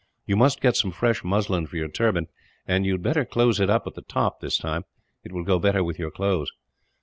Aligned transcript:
You 0.25 0.35
must 0.35 0.61
get 0.61 0.75
some 0.75 0.89
fresh 0.89 1.23
muslin 1.23 1.67
for 1.67 1.77
your 1.77 1.87
turban; 1.87 2.25
and 2.67 2.87
you 2.87 2.93
had 2.93 3.03
better 3.03 3.23
close 3.23 3.59
it 3.59 3.69
up 3.69 3.85
at 3.85 3.93
the 3.93 4.01
top, 4.01 4.39
this 4.41 4.57
time. 4.57 4.83
It 5.23 5.31
will 5.31 5.43
go 5.43 5.59
better 5.59 5.83
with 5.83 5.99
your 5.99 6.09
clothes." 6.09 6.51